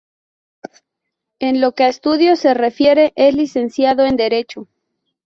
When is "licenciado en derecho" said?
3.35-4.67